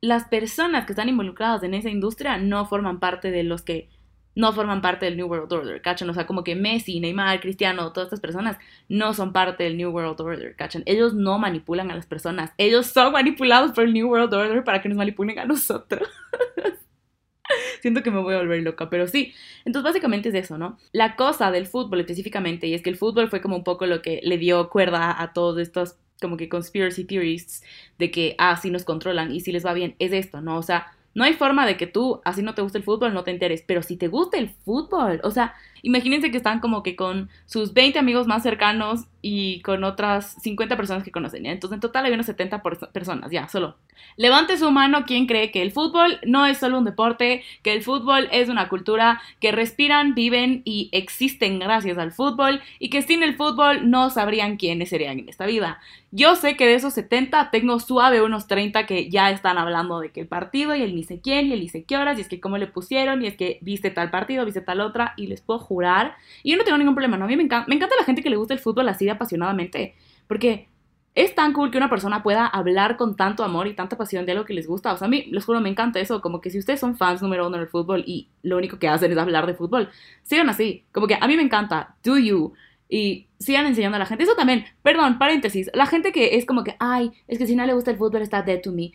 las 0.00 0.24
personas 0.26 0.84
que 0.84 0.92
están 0.92 1.08
involucradas 1.08 1.62
en 1.62 1.72
esa 1.72 1.88
industria 1.88 2.36
no 2.36 2.66
forman 2.66 3.00
parte 3.00 3.30
de 3.30 3.42
los 3.42 3.62
que 3.62 3.88
no 4.34 4.52
forman 4.52 4.80
parte 4.82 5.06
del 5.06 5.16
New 5.16 5.26
World 5.26 5.52
Order, 5.52 5.82
¿cachan? 5.82 6.10
O 6.10 6.14
sea, 6.14 6.26
como 6.26 6.44
que 6.44 6.54
Messi, 6.54 7.00
Neymar, 7.00 7.40
Cristiano, 7.40 7.92
todas 7.92 8.08
estas 8.08 8.20
personas 8.20 8.58
no 8.88 9.14
son 9.14 9.32
parte 9.32 9.64
del 9.64 9.76
New 9.76 9.90
World 9.90 10.20
Order, 10.20 10.56
¿cachan? 10.56 10.82
Ellos 10.86 11.14
no 11.14 11.38
manipulan 11.38 11.90
a 11.90 11.94
las 11.94 12.06
personas, 12.06 12.52
ellos 12.58 12.86
son 12.86 13.12
manipulados 13.12 13.72
por 13.72 13.84
el 13.84 13.92
New 13.92 14.08
World 14.08 14.34
Order 14.34 14.64
para 14.64 14.82
que 14.82 14.88
nos 14.88 14.98
manipulen 14.98 15.38
a 15.38 15.44
nosotros. 15.44 16.08
Siento 17.82 18.02
que 18.02 18.10
me 18.10 18.20
voy 18.20 18.34
a 18.34 18.38
volver 18.38 18.62
loca, 18.62 18.88
pero 18.88 19.06
sí. 19.06 19.34
Entonces, 19.64 19.84
básicamente 19.84 20.30
es 20.30 20.34
eso, 20.34 20.56
¿no? 20.56 20.78
La 20.92 21.16
cosa 21.16 21.50
del 21.50 21.66
fútbol 21.66 22.00
específicamente, 22.00 22.66
y 22.66 22.74
es 22.74 22.82
que 22.82 22.90
el 22.90 22.96
fútbol 22.96 23.28
fue 23.28 23.40
como 23.42 23.56
un 23.56 23.64
poco 23.64 23.86
lo 23.86 24.02
que 24.02 24.20
le 24.22 24.38
dio 24.38 24.70
cuerda 24.70 25.20
a 25.20 25.32
todos 25.32 25.58
estos 25.58 25.98
como 26.20 26.36
que 26.36 26.48
conspiracy 26.48 27.04
theorists 27.04 27.62
de 27.98 28.10
que, 28.10 28.34
ah, 28.38 28.56
sí 28.56 28.70
nos 28.70 28.84
controlan 28.84 29.32
y 29.32 29.40
si 29.40 29.52
les 29.52 29.66
va 29.66 29.74
bien, 29.74 29.94
es 29.98 30.12
esto, 30.12 30.40
¿no? 30.40 30.56
O 30.56 30.62
sea, 30.62 30.86
no 31.14 31.24
hay 31.24 31.34
forma 31.34 31.66
de 31.66 31.76
que 31.76 31.86
tú, 31.86 32.20
así 32.24 32.42
no 32.42 32.54
te 32.54 32.62
guste 32.62 32.78
el 32.78 32.84
fútbol, 32.84 33.14
no 33.14 33.24
te 33.24 33.30
enteres. 33.30 33.62
Pero 33.66 33.82
si 33.82 33.96
te 33.96 34.08
gusta 34.08 34.38
el 34.38 34.50
fútbol, 34.50 35.20
o 35.22 35.30
sea, 35.30 35.54
imagínense 35.84 36.30
que 36.30 36.38
están 36.38 36.60
como 36.60 36.82
que 36.82 36.96
con 36.96 37.28
sus 37.46 37.74
20 37.74 37.98
amigos 37.98 38.26
más 38.26 38.42
cercanos 38.42 39.06
y 39.20 39.60
con 39.60 39.84
otras 39.84 40.36
50 40.42 40.76
personas 40.76 41.04
que 41.04 41.10
conocen. 41.10 41.46
Entonces, 41.46 41.76
en 41.76 41.80
total 41.80 42.06
hay 42.06 42.12
unos 42.12 42.26
70 42.26 42.62
personas, 42.92 43.30
ya, 43.30 43.48
solo. 43.48 43.76
Levante 44.16 44.58
su 44.58 44.70
mano 44.70 45.04
quien 45.06 45.26
cree 45.26 45.50
que 45.50 45.62
el 45.62 45.72
fútbol 45.72 46.18
no 46.26 46.46
es 46.46 46.58
solo 46.58 46.78
un 46.78 46.84
deporte, 46.84 47.42
que 47.62 47.72
el 47.72 47.82
fútbol 47.82 48.28
es 48.32 48.48
una 48.48 48.68
cultura, 48.68 49.20
que 49.40 49.52
respiran, 49.52 50.14
viven 50.14 50.62
y 50.64 50.88
existen 50.92 51.58
gracias 51.58 51.98
al 51.98 52.12
fútbol 52.12 52.60
y 52.78 52.90
que 52.90 53.02
sin 53.02 53.22
el 53.22 53.34
fútbol 53.34 53.90
no 53.90 54.10
sabrían 54.10 54.56
quiénes 54.56 54.90
serían 54.90 55.18
en 55.18 55.28
esta 55.28 55.46
vida. 55.46 55.80
Yo 56.10 56.36
sé 56.36 56.56
que 56.56 56.66
de 56.66 56.74
esos 56.74 56.94
70 56.94 57.50
tengo 57.50 57.80
suave 57.80 58.22
unos 58.22 58.46
30 58.46 58.86
que 58.86 59.10
ya 59.10 59.30
están 59.30 59.58
hablando 59.58 59.98
de 59.98 60.10
que 60.10 60.20
el 60.20 60.28
partido 60.28 60.76
y 60.76 60.82
el 60.82 60.94
ni 60.94 61.02
sé 61.02 61.20
quién 61.20 61.48
y 61.48 61.54
el 61.54 61.60
ni 61.60 61.68
sé 61.68 61.84
qué 61.84 61.96
horas 61.96 62.18
y 62.18 62.20
es 62.20 62.28
que 62.28 62.40
cómo 62.40 62.56
le 62.56 62.68
pusieron 62.68 63.22
y 63.22 63.26
es 63.26 63.36
que 63.36 63.58
viste 63.62 63.90
tal 63.90 64.10
partido, 64.10 64.44
viste 64.44 64.60
tal 64.60 64.80
otra 64.80 65.14
y 65.16 65.26
les 65.26 65.40
puedo 65.40 65.58
jurar. 65.74 66.16
Y 66.42 66.52
yo 66.52 66.56
no 66.56 66.64
tengo 66.64 66.78
ningún 66.78 66.94
problema, 66.94 67.16
¿no? 67.16 67.24
A 67.24 67.28
mí 67.28 67.36
me 67.36 67.42
encanta, 67.42 67.66
me 67.68 67.74
encanta 67.74 67.96
la 67.98 68.04
gente 68.04 68.22
que 68.22 68.30
le 68.30 68.36
gusta 68.36 68.54
el 68.54 68.60
fútbol 68.60 68.88
así 68.88 69.04
de 69.04 69.10
apasionadamente 69.10 69.94
porque 70.26 70.68
es 71.14 71.34
tan 71.34 71.52
cool 71.52 71.70
que 71.70 71.78
una 71.78 71.90
persona 71.90 72.22
pueda 72.22 72.46
hablar 72.46 72.96
con 72.96 73.16
tanto 73.16 73.44
amor 73.44 73.66
y 73.68 73.74
tanta 73.74 73.96
pasión 73.96 74.26
de 74.26 74.32
algo 74.32 74.44
que 74.44 74.54
les 74.54 74.66
gusta. 74.66 74.92
O 74.92 74.96
sea, 74.96 75.06
a 75.06 75.10
mí, 75.10 75.26
les 75.30 75.44
juro, 75.44 75.60
me 75.60 75.68
encanta 75.68 76.00
eso. 76.00 76.20
Como 76.20 76.40
que 76.40 76.50
si 76.50 76.58
ustedes 76.58 76.80
son 76.80 76.96
fans 76.96 77.22
número 77.22 77.46
uno 77.46 77.56
del 77.56 77.68
fútbol 77.68 78.02
y 78.06 78.30
lo 78.42 78.56
único 78.56 78.78
que 78.78 78.88
hacen 78.88 79.12
es 79.12 79.18
hablar 79.18 79.46
de 79.46 79.54
fútbol, 79.54 79.90
sigan 80.22 80.48
así. 80.48 80.84
Como 80.92 81.06
que 81.06 81.16
a 81.20 81.26
mí 81.28 81.36
me 81.36 81.42
encanta. 81.42 81.96
Do 82.02 82.18
you 82.18 82.54
y 82.88 83.28
sigan 83.38 83.66
enseñando 83.66 83.96
a 83.96 83.98
la 83.98 84.06
gente. 84.06 84.24
Eso 84.24 84.34
también, 84.34 84.64
perdón, 84.82 85.18
paréntesis, 85.18 85.70
la 85.74 85.86
gente 85.86 86.12
que 86.12 86.36
es 86.36 86.46
como 86.46 86.64
que, 86.64 86.76
ay, 86.78 87.12
es 87.26 87.38
que 87.38 87.46
si 87.46 87.56
no 87.56 87.66
le 87.66 87.74
gusta 87.74 87.90
el 87.90 87.96
fútbol 87.96 88.22
está 88.22 88.42
dead 88.42 88.60
to 88.60 88.72
me. 88.72 88.92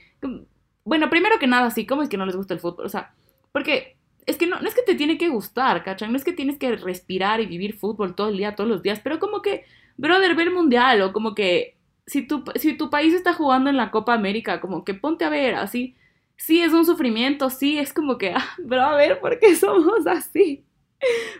Bueno, 0.85 1.09
primero 1.09 1.39
que 1.39 1.47
nada, 1.47 1.69
sí, 1.71 1.85
¿cómo 1.85 2.01
es 2.01 2.09
que 2.09 2.17
no 2.17 2.25
les 2.25 2.35
gusta 2.35 2.53
el 2.53 2.59
fútbol? 2.59 2.85
O 2.85 2.89
sea, 2.89 3.13
porque 3.51 3.97
es 4.25 4.37
que 4.37 4.47
no, 4.47 4.59
no 4.59 4.67
es 4.67 4.75
que 4.75 4.81
te 4.81 4.95
tiene 4.95 5.17
que 5.17 5.29
gustar, 5.29 5.83
¿cachai? 5.83 6.09
No 6.09 6.17
es 6.17 6.23
que 6.23 6.33
tienes 6.33 6.57
que 6.57 6.75
respirar 6.75 7.41
y 7.41 7.45
vivir 7.45 7.77
fútbol 7.77 8.15
todo 8.15 8.29
el 8.29 8.37
día, 8.37 8.55
todos 8.55 8.69
los 8.69 8.83
días, 8.83 8.99
pero 9.03 9.19
como 9.19 9.41
que, 9.41 9.65
brother, 9.97 10.35
ver 10.35 10.47
el 10.47 10.53
mundial 10.53 11.01
o 11.01 11.13
como 11.13 11.35
que 11.35 11.75
si 12.05 12.23
tu, 12.27 12.43
si 12.55 12.73
tu 12.77 12.89
país 12.89 13.13
está 13.13 13.33
jugando 13.33 13.69
en 13.69 13.77
la 13.77 13.91
Copa 13.91 14.13
América, 14.13 14.61
como 14.61 14.83
que 14.85 14.93
ponte 14.93 15.25
a 15.25 15.29
ver, 15.29 15.55
así. 15.55 15.95
Sí, 16.37 16.61
es 16.61 16.73
un 16.73 16.85
sufrimiento, 16.85 17.49
sí, 17.49 17.77
es 17.79 17.93
como 17.93 18.17
que, 18.17 18.33
ah, 18.35 18.95
ver, 18.95 19.19
¿por 19.19 19.39
qué 19.39 19.55
somos 19.57 20.07
así? 20.07 20.65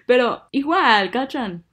Pero 0.06 0.44
igual, 0.52 1.12
¿cachan? 1.12 1.64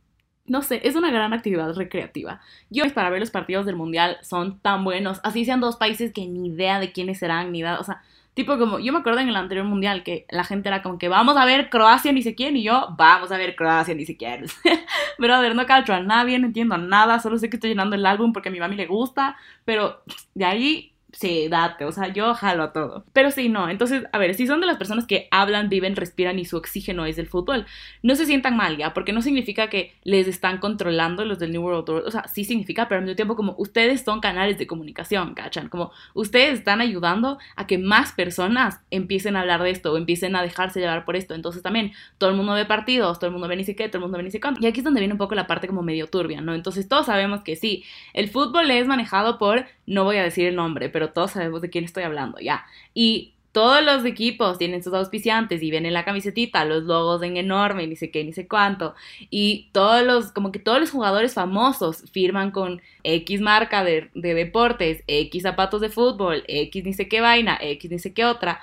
no 0.46 0.62
sé, 0.62 0.80
es 0.84 0.94
una 0.96 1.10
gran 1.10 1.32
actividad 1.32 1.74
recreativa. 1.74 2.40
Yo 2.70 2.84
para 2.94 3.10
ver 3.10 3.20
los 3.20 3.30
partidos 3.30 3.66
del 3.66 3.76
mundial 3.76 4.18
son 4.22 4.60
tan 4.60 4.84
buenos, 4.84 5.20
así 5.24 5.44
sean 5.44 5.60
dos 5.60 5.76
países 5.76 6.12
que 6.12 6.26
ni 6.26 6.48
idea 6.48 6.80
de 6.80 6.92
quiénes 6.92 7.18
serán, 7.18 7.52
ni 7.52 7.60
idea, 7.60 7.78
o 7.80 7.84
sea, 7.84 8.02
tipo 8.36 8.58
como, 8.58 8.78
yo 8.78 8.92
me 8.92 8.98
acuerdo 8.98 9.20
en 9.20 9.30
el 9.30 9.36
anterior 9.36 9.64
mundial 9.64 10.02
que 10.02 10.26
la 10.28 10.44
gente 10.44 10.68
era 10.68 10.82
como 10.82 10.98
que 10.98 11.08
vamos 11.08 11.38
a 11.38 11.46
ver 11.46 11.70
Croacia 11.70 12.12
ni 12.12 12.22
sé 12.22 12.34
quién, 12.34 12.54
y 12.54 12.62
yo, 12.62 12.88
vamos 12.98 13.32
a 13.32 13.38
ver 13.38 13.56
Croacia 13.56 13.94
ni 13.94 14.04
sé 14.04 14.18
quién. 14.18 14.44
ver, 15.18 15.54
no 15.54 15.64
cacho 15.64 15.94
a 15.94 16.00
nadie, 16.00 16.38
no 16.38 16.48
entiendo 16.48 16.76
nada, 16.76 17.18
solo 17.18 17.38
sé 17.38 17.48
que 17.48 17.56
estoy 17.56 17.70
llenando 17.70 17.96
el 17.96 18.04
álbum 18.04 18.34
porque 18.34 18.50
a 18.50 18.52
mi 18.52 18.60
mami 18.60 18.76
le 18.76 18.84
gusta, 18.84 19.38
pero 19.64 20.02
de 20.34 20.44
ahí 20.44 20.92
sí, 21.16 21.48
date, 21.48 21.86
o 21.86 21.92
sea, 21.92 22.08
yo 22.08 22.34
jalo 22.34 22.62
a 22.62 22.72
todo. 22.72 23.04
Pero 23.14 23.30
sí, 23.30 23.48
no, 23.48 23.70
entonces, 23.70 24.04
a 24.12 24.18
ver, 24.18 24.34
si 24.34 24.46
son 24.46 24.60
de 24.60 24.66
las 24.66 24.76
personas 24.76 25.06
que 25.06 25.28
hablan, 25.30 25.70
viven, 25.70 25.96
respiran 25.96 26.38
y 26.38 26.44
su 26.44 26.58
oxígeno 26.58 27.06
es 27.06 27.16
del 27.16 27.26
fútbol, 27.26 27.64
no 28.02 28.14
se 28.16 28.26
sientan 28.26 28.56
mal 28.56 28.76
ya, 28.76 28.92
porque 28.92 29.14
no 29.14 29.22
significa 29.22 29.68
que 29.70 29.94
les 30.04 30.28
están 30.28 30.58
controlando 30.58 31.24
los 31.24 31.38
del 31.38 31.52
New 31.52 31.62
World 31.62 31.88
Order, 31.88 32.06
o 32.06 32.10
sea, 32.10 32.28
sí 32.28 32.44
significa, 32.44 32.86
pero 32.86 32.98
al 32.98 33.04
mismo 33.04 33.16
tiempo 33.16 33.34
como 33.34 33.54
ustedes 33.56 34.02
son 34.02 34.20
canales 34.20 34.58
de 34.58 34.66
comunicación, 34.66 35.34
¿cachan? 35.34 35.68
Como 35.68 35.90
ustedes 36.12 36.58
están 36.58 36.82
ayudando 36.82 37.38
a 37.56 37.66
que 37.66 37.78
más 37.78 38.12
personas 38.12 38.80
empiecen 38.90 39.36
a 39.36 39.40
hablar 39.40 39.62
de 39.62 39.70
esto 39.70 39.92
o 39.92 39.96
empiecen 39.96 40.36
a 40.36 40.42
dejarse 40.42 40.80
llevar 40.80 41.06
por 41.06 41.16
esto, 41.16 41.34
entonces 41.34 41.62
también 41.62 41.92
todo 42.18 42.28
el 42.28 42.36
mundo 42.36 42.52
ve 42.52 42.66
partidos, 42.66 43.18
todo 43.18 43.28
el 43.28 43.32
mundo 43.32 43.48
ve 43.48 43.56
ni 43.56 43.64
sé 43.64 43.74
qué, 43.74 43.88
todo 43.88 43.98
el 43.98 44.02
mundo 44.02 44.18
ve 44.18 44.24
ni 44.24 44.30
sé 44.30 44.40
cuánto, 44.40 44.60
y 44.62 44.66
aquí 44.66 44.80
es 44.80 44.84
donde 44.84 45.00
viene 45.00 45.14
un 45.14 45.18
poco 45.18 45.34
la 45.34 45.46
parte 45.46 45.66
como 45.66 45.82
medio 45.82 46.08
turbia, 46.08 46.42
¿no? 46.42 46.54
Entonces 46.54 46.88
todos 46.88 47.06
sabemos 47.06 47.40
que 47.40 47.56
sí, 47.56 47.84
el 48.12 48.28
fútbol 48.28 48.70
es 48.70 48.86
manejado 48.86 49.38
por, 49.38 49.64
no 49.86 50.04
voy 50.04 50.16
a 50.16 50.22
decir 50.22 50.46
el 50.46 50.56
nombre, 50.56 50.88
pero 50.88 51.10
todos 51.10 51.32
sabemos 51.32 51.62
de 51.62 51.70
quién 51.70 51.84
estoy 51.84 52.02
hablando, 52.02 52.38
ya. 52.38 52.66
Y 52.94 53.34
todos 53.56 53.82
los 53.82 54.04
equipos 54.04 54.58
tienen 54.58 54.82
sus 54.82 54.92
auspiciantes 54.92 55.62
y 55.62 55.70
vienen 55.70 55.94
la 55.94 56.04
camisetita, 56.04 56.66
los 56.66 56.82
logos 56.82 57.22
en 57.22 57.38
enorme, 57.38 57.86
ni 57.86 57.96
sé 57.96 58.10
qué, 58.10 58.22
ni 58.22 58.34
sé 58.34 58.46
cuánto. 58.46 58.94
Y 59.30 59.70
todos 59.72 60.02
los, 60.02 60.30
como 60.32 60.52
que 60.52 60.58
todos 60.58 60.78
los 60.78 60.90
jugadores 60.90 61.32
famosos 61.32 62.04
firman 62.12 62.50
con 62.50 62.82
X 63.02 63.40
marca 63.40 63.82
de, 63.82 64.10
de 64.14 64.34
deportes, 64.34 65.02
X 65.06 65.42
zapatos 65.42 65.80
de 65.80 65.88
fútbol, 65.88 66.44
X 66.48 66.84
ni 66.84 66.92
sé 66.92 67.08
qué 67.08 67.22
vaina, 67.22 67.58
X 67.58 67.90
ni 67.90 67.98
sé 67.98 68.12
qué 68.12 68.26
otra. 68.26 68.60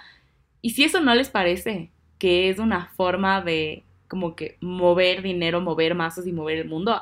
Y 0.61 0.69
si 0.71 0.83
eso 0.83 1.01
no 1.01 1.15
les 1.15 1.29
parece, 1.29 1.89
que 2.19 2.49
es 2.49 2.59
una 2.59 2.91
forma 2.95 3.41
de 3.41 3.81
como 4.07 4.35
que 4.35 4.57
mover 4.61 5.23
dinero, 5.23 5.59
mover 5.59 5.95
masas 5.95 6.27
y 6.27 6.31
mover 6.33 6.59
el 6.59 6.67
mundo. 6.67 7.01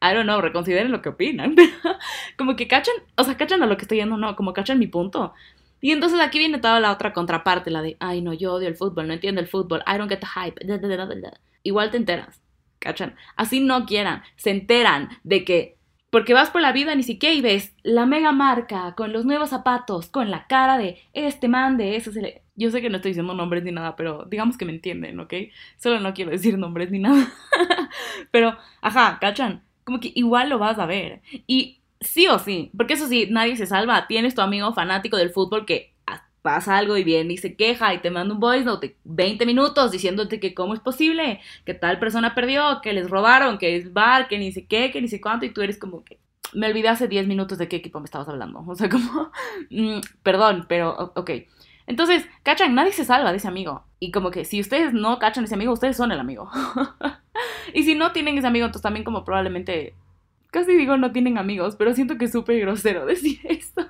I 0.00 0.14
don't 0.14 0.24
know, 0.24 0.40
reconsideren 0.40 0.92
lo 0.92 1.02
que 1.02 1.08
opinan. 1.10 1.56
como 2.36 2.56
que 2.56 2.68
cachan, 2.68 2.94
o 3.16 3.24
sea, 3.24 3.36
cachan 3.36 3.62
a 3.62 3.66
lo 3.66 3.76
que 3.76 3.82
estoy 3.82 3.98
yendo, 3.98 4.16
no, 4.16 4.36
como 4.36 4.52
cachan 4.52 4.78
mi 4.78 4.86
punto. 4.86 5.34
Y 5.80 5.92
entonces 5.92 6.20
aquí 6.20 6.38
viene 6.38 6.58
toda 6.58 6.80
la 6.80 6.92
otra 6.92 7.12
contraparte, 7.12 7.70
la 7.70 7.82
de, 7.82 7.96
ay 8.00 8.20
no, 8.20 8.32
yo 8.32 8.54
odio 8.54 8.68
el 8.68 8.76
fútbol, 8.76 9.06
no 9.06 9.14
entiendo 9.14 9.40
el 9.40 9.46
fútbol, 9.46 9.82
I 9.86 9.96
don't 9.96 10.10
get 10.10 10.20
the 10.20 10.26
hype. 10.26 10.60
Igual 11.62 11.90
te 11.90 11.96
enteras, 11.96 12.40
¿cachan? 12.78 13.14
Así 13.36 13.60
no 13.60 13.86
quieran, 13.86 14.22
se 14.36 14.50
enteran 14.50 15.08
de 15.22 15.44
que, 15.44 15.76
porque 16.10 16.34
vas 16.34 16.50
por 16.50 16.62
la 16.62 16.72
vida 16.72 16.94
ni 16.94 17.02
siquiera 17.02 17.34
y 17.34 17.40
ves 17.42 17.74
la 17.82 18.06
mega 18.06 18.32
marca 18.32 18.94
con 18.96 19.12
los 19.12 19.24
nuevos 19.24 19.50
zapatos, 19.50 20.08
con 20.08 20.30
la 20.30 20.46
cara 20.46 20.78
de 20.78 20.98
este 21.12 21.48
man, 21.48 21.76
de 21.76 21.96
eso 21.96 22.12
se 22.12 22.22
le... 22.22 22.42
Yo 22.56 22.72
sé 22.72 22.80
que 22.80 22.90
no 22.90 22.96
estoy 22.96 23.10
diciendo 23.10 23.34
nombres 23.34 23.62
ni 23.62 23.70
nada, 23.70 23.94
pero 23.94 24.24
digamos 24.24 24.58
que 24.58 24.64
me 24.64 24.72
entienden, 24.72 25.20
¿ok? 25.20 25.32
Solo 25.76 26.00
no 26.00 26.12
quiero 26.12 26.32
decir 26.32 26.58
nombres 26.58 26.90
ni 26.90 26.98
nada. 26.98 27.28
pero, 28.32 28.56
ajá, 28.80 29.18
¿cachan? 29.20 29.62
Como 29.88 30.00
que 30.00 30.12
igual 30.14 30.50
lo 30.50 30.58
vas 30.58 30.78
a 30.78 30.84
ver. 30.84 31.22
Y 31.46 31.80
sí 31.98 32.26
o 32.26 32.38
sí, 32.38 32.70
porque 32.76 32.92
eso 32.92 33.08
sí, 33.08 33.26
nadie 33.30 33.56
se 33.56 33.64
salva. 33.64 34.06
Tienes 34.06 34.34
tu 34.34 34.42
amigo 34.42 34.74
fanático 34.74 35.16
del 35.16 35.30
fútbol 35.30 35.64
que 35.64 35.94
pasa 36.42 36.76
algo 36.76 36.98
y 36.98 37.04
viene 37.04 37.32
y 37.32 37.36
se 37.38 37.56
queja 37.56 37.94
y 37.94 38.00
te 38.00 38.10
manda 38.10 38.34
un 38.34 38.40
voice 38.40 38.66
note 38.66 38.88
de 38.88 38.96
20 39.04 39.46
minutos 39.46 39.90
diciéndote 39.90 40.40
que 40.40 40.52
cómo 40.52 40.74
es 40.74 40.80
posible, 40.80 41.40
que 41.64 41.72
tal 41.72 41.98
persona 41.98 42.34
perdió, 42.34 42.80
que 42.82 42.92
les 42.92 43.08
robaron, 43.08 43.56
que 43.56 43.76
es 43.76 43.94
bar, 43.94 44.28
que 44.28 44.38
ni 44.38 44.52
sé 44.52 44.66
qué, 44.66 44.90
que 44.90 45.00
ni 45.00 45.08
sé 45.08 45.22
cuánto, 45.22 45.46
y 45.46 45.50
tú 45.54 45.62
eres 45.62 45.78
como 45.78 46.04
que 46.04 46.18
me 46.52 46.66
olvidé 46.66 46.88
hace 46.88 47.08
10 47.08 47.26
minutos 47.26 47.56
de 47.56 47.66
qué 47.68 47.76
equipo 47.76 47.98
me 47.98 48.04
estabas 48.04 48.28
hablando. 48.28 48.62
O 48.68 48.74
sea, 48.74 48.90
como, 48.90 49.32
mm, 49.70 50.00
perdón, 50.22 50.66
pero 50.68 51.12
ok. 51.16 51.30
Entonces, 51.88 52.26
cachan, 52.44 52.74
nadie 52.74 52.92
se 52.92 53.04
salva 53.04 53.32
de 53.32 53.38
ese 53.38 53.48
amigo. 53.48 53.84
Y 53.98 54.12
como 54.12 54.30
que 54.30 54.44
si 54.44 54.60
ustedes 54.60 54.92
no 54.92 55.18
cachan 55.18 55.44
ese 55.44 55.54
amigo, 55.54 55.72
ustedes 55.72 55.96
son 55.96 56.12
el 56.12 56.20
amigo. 56.20 56.48
y 57.74 57.82
si 57.82 57.96
no 57.96 58.12
tienen 58.12 58.38
ese 58.38 58.46
amigo, 58.46 58.66
entonces 58.66 58.82
también 58.82 59.04
como 59.04 59.24
probablemente 59.24 59.94
Casi 60.50 60.74
digo 60.74 60.96
no 60.96 61.12
tienen 61.12 61.36
amigos, 61.36 61.76
pero 61.76 61.94
siento 61.94 62.16
que 62.16 62.24
es 62.24 62.32
súper 62.32 62.60
grosero 62.60 63.06
decir 63.06 63.38
esto. 63.44 63.86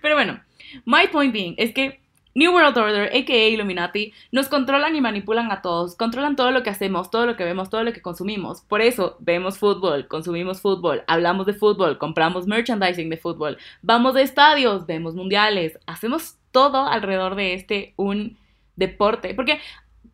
pero 0.00 0.14
bueno, 0.14 0.40
my 0.84 1.08
point 1.12 1.32
being 1.32 1.54
es 1.58 1.72
que 1.72 2.02
New 2.36 2.52
World 2.52 2.76
Order, 2.76 3.10
aka 3.14 3.32
Illuminati, 3.32 4.12
nos 4.32 4.48
controlan 4.48 4.96
y 4.96 5.00
manipulan 5.00 5.52
a 5.52 5.62
todos, 5.62 5.94
controlan 5.94 6.34
todo 6.34 6.50
lo 6.50 6.64
que 6.64 6.70
hacemos, 6.70 7.08
todo 7.10 7.26
lo 7.26 7.36
que 7.36 7.44
vemos, 7.44 7.70
todo 7.70 7.84
lo 7.84 7.92
que 7.92 8.02
consumimos. 8.02 8.62
Por 8.62 8.80
eso 8.80 9.16
vemos 9.20 9.58
fútbol, 9.58 10.08
consumimos 10.08 10.60
fútbol, 10.60 11.04
hablamos 11.06 11.46
de 11.46 11.54
fútbol, 11.54 11.98
compramos 11.98 12.48
merchandising 12.48 13.08
de 13.08 13.18
fútbol, 13.18 13.58
vamos 13.82 14.14
de 14.14 14.22
estadios, 14.22 14.86
vemos 14.86 15.14
mundiales, 15.14 15.78
hacemos 15.86 16.38
todo 16.54 16.86
alrededor 16.86 17.34
de 17.34 17.54
este 17.54 17.94
un 17.96 18.38
deporte. 18.76 19.34
Porque 19.34 19.60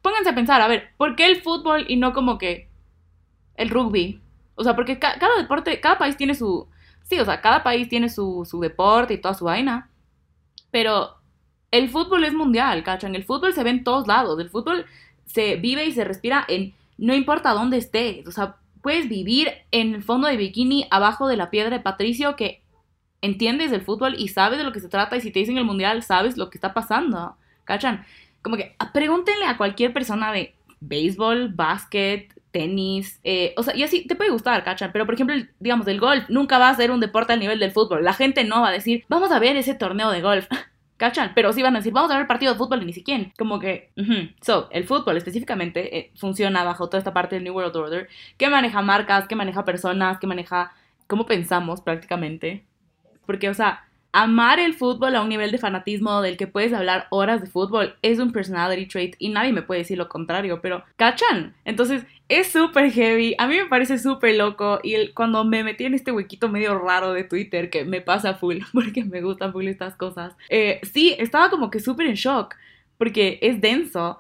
pónganse 0.01 0.31
a 0.31 0.35
pensar, 0.35 0.61
a 0.63 0.69
ver, 0.69 0.89
¿por 0.97 1.15
qué 1.15 1.27
el 1.27 1.43
fútbol 1.43 1.85
y 1.87 1.97
no 1.97 2.15
como 2.15 2.39
que 2.39 2.69
el 3.57 3.69
rugby? 3.69 4.21
O 4.55 4.65
sea, 4.65 4.75
porque 4.75 4.99
cada 4.99 5.37
deporte, 5.37 5.79
cada 5.81 5.99
país 5.99 6.17
tiene 6.17 6.35
su... 6.35 6.67
Sí, 7.03 7.21
o 7.21 7.25
sea, 7.25 7.43
cada 7.43 7.63
país 7.63 7.89
tiene 7.89 8.09
su, 8.09 8.47
su 8.49 8.61
deporte 8.61 9.15
y 9.15 9.19
toda 9.19 9.35
su 9.35 9.45
vaina. 9.45 9.91
Pero 10.71 11.17
el 11.71 11.91
fútbol 11.91 12.25
es 12.25 12.33
mundial, 12.33 12.83
¿cachan? 12.83 13.15
El 13.15 13.25
fútbol 13.25 13.53
se 13.53 13.63
ve 13.63 13.71
en 13.71 13.85
todos 13.85 14.07
lados. 14.07 14.41
El 14.41 14.49
fútbol 14.49 14.87
se 15.27 15.57
vive 15.57 15.85
y 15.85 15.93
se 15.93 16.05
respira 16.05 16.45
en... 16.49 16.75
No 16.97 17.15
importa 17.15 17.53
dónde 17.53 17.77
estés. 17.77 18.27
O 18.27 18.33
sea, 18.33 18.57
puedes 18.81 19.09
vivir 19.09 19.51
en 19.73 19.95
el 19.95 20.03
fondo 20.03 20.27
de 20.27 20.39
bikini 20.39 20.87
abajo 20.91 21.29
de 21.29 21.37
la 21.37 21.51
piedra 21.51 21.77
de 21.77 21.83
Patricio 21.83 22.35
que 22.37 22.63
entiendes 23.23 23.73
el 23.73 23.83
fútbol 23.83 24.15
y 24.19 24.29
sabes 24.29 24.59
de 24.59 24.65
lo 24.65 24.73
que 24.73 24.81
se 24.81 24.89
trata 24.89 25.17
y 25.17 25.21
si 25.21 25.31
te 25.31 25.41
dicen 25.41 25.59
el 25.59 25.65
mundial 25.65 26.03
sabes 26.03 26.37
lo 26.37 26.51
que 26.51 26.59
está 26.59 26.75
pasando, 26.75 27.37
¿cachan? 27.65 28.05
Como 28.43 28.57
que 28.57 28.77
pregúntenle 28.93 29.47
a 29.47 29.57
cualquier 29.57 29.93
persona 29.93 30.33
de 30.33 30.55
béisbol, 30.81 31.49
básquet, 31.55 32.33
tenis, 32.51 33.21
eh, 33.23 33.55
o 33.57 33.63
sea, 33.63 33.77
y 33.77 33.83
así 33.83 34.07
te 34.07 34.17
puede 34.17 34.31
gustar, 34.31 34.65
¿cachan? 34.65 34.91
Pero 34.93 35.07
por 35.07 35.15
ejemplo, 35.15 35.37
digamos, 35.61 35.87
el 35.87 36.01
golf 36.01 36.29
nunca 36.29 36.59
va 36.59 36.69
a 36.69 36.75
ser 36.75 36.91
un 36.91 37.01
deporte 37.01 37.33
al 37.33 37.41
nivel 37.41 37.59
del 37.59 37.73
fútbol. 37.73 38.05
La 38.05 38.13
gente 38.13 38.45
no 38.45 38.63
va 38.63 38.69
a 38.69 38.73
decir, 38.73 39.05
vamos 39.09 39.31
a 39.31 39.39
ver 39.39 39.57
ese 39.57 39.75
torneo 39.75 40.11
de 40.11 40.21
golf. 40.21 40.47
¿Cachan? 40.97 41.33
Pero 41.35 41.55
sí 41.55 41.63
van 41.63 41.75
a 41.75 41.79
decir, 41.79 41.95
vamos 41.95 42.11
a 42.11 42.15
ver 42.15 42.23
el 42.23 42.27
partido 42.27 42.53
de 42.53 42.59
fútbol 42.59 42.83
y 42.83 42.87
ni 42.87 42.93
siquiera. 42.93 43.25
Como 43.39 43.59
que, 43.59 43.91
so, 44.43 44.69
el 44.71 44.85
fútbol 44.85 45.17
específicamente 45.17 45.97
eh, 45.97 46.13
funciona 46.15 46.63
bajo 46.63 46.89
toda 46.89 46.99
esta 46.99 47.15
parte 47.15 47.37
del 47.37 47.45
New 47.45 47.55
World 47.55 47.75
Order, 47.75 48.09
que 48.37 48.51
maneja 48.51 48.83
marcas, 48.83 49.27
que 49.27 49.35
maneja 49.35 49.65
personas, 49.65 50.19
que 50.19 50.27
maneja 50.27 50.75
cómo 51.07 51.25
pensamos 51.25 51.81
prácticamente. 51.81 52.67
Porque, 53.27 53.49
o 53.49 53.55
sea, 53.55 53.85
amar 54.13 54.59
el 54.59 54.75
fútbol 54.75 55.15
a 55.15 55.23
un 55.23 55.29
nivel 55.29 55.53
de 55.53 55.59
fanatismo 55.59 56.21
del 56.21 56.37
que 56.37 56.47
puedes 56.47 56.73
hablar 56.73 57.07
horas 57.11 57.41
de 57.41 57.47
fútbol 57.47 57.95
es 58.03 58.19
un 58.19 58.33
personality 58.33 58.87
trait 58.87 59.17
y 59.19 59.29
nadie 59.29 59.53
me 59.53 59.63
puede 59.63 59.81
decir 59.81 59.99
lo 59.99 60.09
contrario, 60.09 60.61
pero 60.61 60.85
¿cachan? 60.97 61.55
Entonces 61.65 62.05
es 62.29 62.51
súper 62.51 62.91
heavy, 62.91 63.35
a 63.39 63.47
mí 63.47 63.57
me 63.57 63.67
parece 63.67 63.99
súper 63.99 64.35
loco 64.35 64.81
y 64.83 65.09
cuando 65.13 65.45
me 65.45 65.63
metí 65.63 65.85
en 65.85 65.95
este 65.95 66.13
huequito 66.13 66.49
medio 66.49 66.79
raro 66.79 67.13
de 67.13 67.25
Twitter 67.25 67.71
que 67.71 67.85
me 67.85 68.01
pasa 68.01 68.35
full 68.35 68.59
porque 68.73 69.05
me 69.05 69.23
gustan 69.23 69.53
full 69.53 69.69
estas 69.69 69.95
cosas, 69.95 70.35
eh, 70.49 70.81
sí, 70.93 71.15
estaba 71.19 71.51
como 71.51 71.71
que 71.71 71.81
súper 71.81 72.07
en 72.07 72.15
shock 72.15 72.57
porque 73.01 73.39
es 73.41 73.61
denso. 73.61 74.19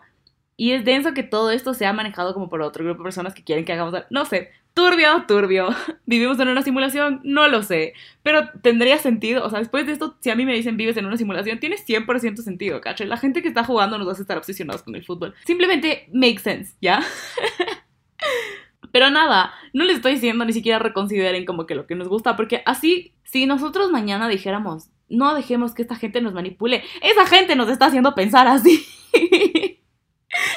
Y 0.56 0.72
es 0.72 0.84
denso 0.84 1.14
que 1.14 1.22
todo 1.22 1.50
esto 1.50 1.72
sea 1.72 1.94
manejado 1.94 2.34
como 2.34 2.50
por 2.50 2.60
otro 2.60 2.84
grupo 2.84 2.98
de 2.98 3.04
personas 3.04 3.32
que 3.32 3.44
quieren 3.44 3.64
que 3.64 3.72
hagamos, 3.72 3.94
no 4.10 4.26
sé, 4.26 4.50
Turbio, 4.74 5.24
turbio. 5.26 5.68
¿Vivimos 6.06 6.38
en 6.38 6.48
una 6.48 6.62
simulación? 6.62 7.20
No 7.24 7.48
lo 7.48 7.62
sé. 7.62 7.94
Pero 8.22 8.48
tendría 8.62 8.98
sentido. 8.98 9.44
O 9.44 9.50
sea, 9.50 9.58
después 9.58 9.86
de 9.86 9.92
esto, 9.92 10.16
si 10.20 10.30
a 10.30 10.36
mí 10.36 10.44
me 10.44 10.54
dicen 10.54 10.76
vives 10.76 10.96
en 10.96 11.06
una 11.06 11.16
simulación, 11.16 11.58
tiene 11.58 11.76
100% 11.76 12.36
sentido, 12.38 12.80
¿cacho? 12.80 13.04
La 13.04 13.16
gente 13.16 13.42
que 13.42 13.48
está 13.48 13.64
jugando 13.64 13.98
nos 13.98 14.08
hace 14.08 14.22
estar 14.22 14.38
obsesionados 14.38 14.82
con 14.82 14.94
el 14.94 15.04
fútbol. 15.04 15.34
Simplemente 15.44 16.08
make 16.12 16.38
sense, 16.38 16.74
¿ya? 16.80 17.02
Pero 18.92 19.10
nada, 19.10 19.52
no 19.72 19.84
les 19.84 19.96
estoy 19.96 20.14
diciendo 20.14 20.44
ni 20.44 20.52
siquiera 20.52 20.78
reconsideren 20.78 21.44
como 21.44 21.66
que 21.66 21.74
lo 21.74 21.86
que 21.86 21.94
nos 21.94 22.08
gusta, 22.08 22.36
porque 22.36 22.62
así, 22.66 23.14
si 23.22 23.46
nosotros 23.46 23.90
mañana 23.90 24.28
dijéramos, 24.28 24.88
no 25.08 25.34
dejemos 25.34 25.74
que 25.74 25.82
esta 25.82 25.94
gente 25.94 26.20
nos 26.20 26.32
manipule, 26.32 26.82
esa 27.02 27.26
gente 27.26 27.54
nos 27.54 27.68
está 27.68 27.86
haciendo 27.86 28.14
pensar 28.14 28.48
así. 28.48 28.84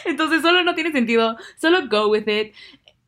Entonces 0.05 0.41
solo 0.41 0.63
no 0.63 0.75
tiene 0.75 0.91
sentido, 0.91 1.37
solo 1.57 1.87
go 1.87 2.07
with 2.07 2.27
it 2.27 2.53